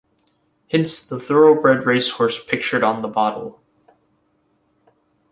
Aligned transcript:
Hence 0.71 0.99
the 0.99 1.19
thoroughbred 1.19 1.85
racehorse 1.85 2.43
pictured 2.43 2.83
on 2.83 3.03
the 3.03 3.07
bottle. 3.07 3.61